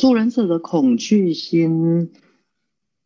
[0.00, 2.10] 助人者的恐惧心。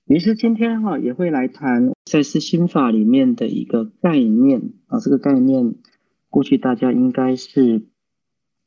[0.05, 5.75] 于是今天哈也会来谈赛斯心法里面的一个概念啊，这个概念
[6.31, 7.89] 过去大家应该是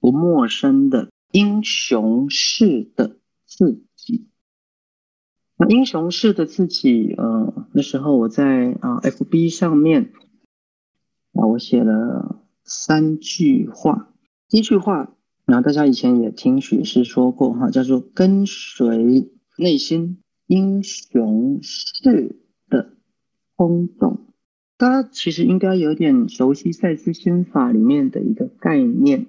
[0.01, 4.27] 不陌生的，英雄式的自己。
[5.55, 10.11] 那英雄式的自己，呃，那时候我在啊 FB 上面
[11.31, 14.13] 啊，我写了三句话。
[14.49, 15.13] 第一句话，
[15.47, 20.19] 然后大家以前也听许师说过哈，叫做跟随内心。
[20.49, 22.37] 英雄式
[22.69, 22.93] 的
[23.57, 24.27] 冲动，
[24.77, 29.25] 大家其实应该有点熟悉赛斯心法里面的一个概念。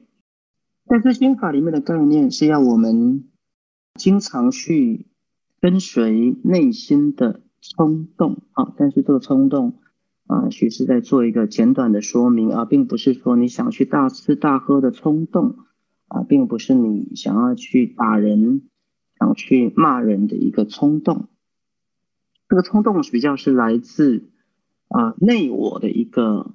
[0.87, 3.25] 赛斯心法里面的概念是要我们
[3.95, 5.09] 经常去
[5.61, 9.81] 跟随内心的冲动啊，但是这个冲动
[10.29, 15.57] 啊，许是在做一个简短的说明啊，并不是说你想去大吃大喝的冲动
[16.09, 18.69] 啊，并不是你想要去打人。
[19.21, 21.27] 想去骂人的一个冲动，
[22.49, 24.31] 这个冲动比较是来自
[24.87, 26.55] 啊内我的一个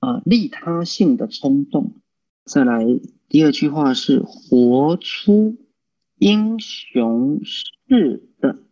[0.00, 2.00] 啊利他性的冲动。
[2.44, 2.84] 再来
[3.28, 5.58] 第二句话是活出
[6.18, 8.64] 英雄式的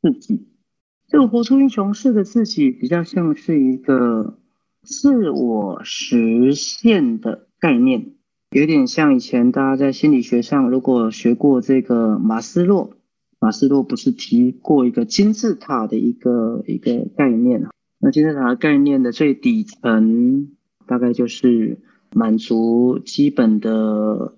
[0.00, 0.48] 自己。
[1.08, 4.38] 这个活出英雄式的自己，比较像是一个
[4.80, 8.14] 自我实现的概念。
[8.50, 12.94] 有点像以前大家在心理学上，如果学过这个马斯洛，
[13.38, 17.66] 马斯洛不是提过一个金字塔的一个一个概念？
[17.98, 20.48] 那金字塔概念的最底层，
[20.86, 21.78] 大概就是
[22.14, 24.34] 满足基本的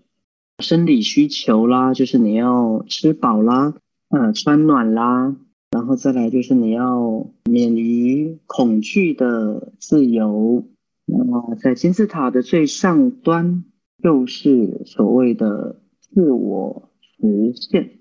[0.58, 3.75] 生理需求啦，就是你要吃饱啦，
[4.08, 5.36] 呃，穿暖啦，
[5.70, 10.64] 然后再来就是你要免于恐惧的自由。
[11.06, 13.62] 那么在金字塔的最上端。
[14.03, 17.99] 就是所谓的自我实现，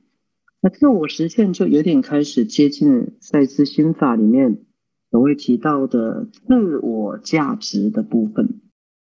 [0.61, 4.65] 那自我实现就有点开始接近赛斯心法里面
[5.11, 8.61] 所谓提到的自我价值的部分，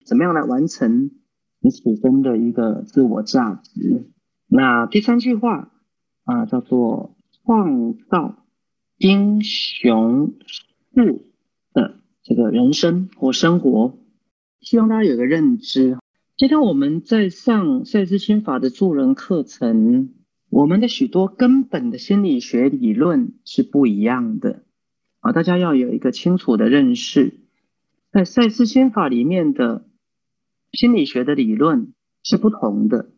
[0.06, 1.10] 怎么样来完成
[1.60, 4.10] 你此生的一个自我价值？
[4.46, 5.70] 那第三句话
[6.24, 8.44] 啊，叫做创造
[8.96, 11.26] 英雄式
[11.72, 13.98] 的这个人生或生活，
[14.60, 15.98] 希望大家有个认知。
[16.40, 20.14] 今天我们在上赛斯心法的助人课程，
[20.48, 24.62] 我们的许多根本的心理学理论是不一样的。
[25.18, 27.40] 啊，大家要有一个清楚的认识，
[28.10, 29.84] 在赛斯心法里面的
[30.72, 31.92] 心理学的理论
[32.22, 33.10] 是不同的。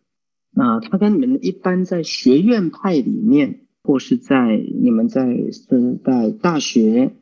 [0.57, 7.15] 啊，它跟你们一般在学院派里面，或是在你们在是在大学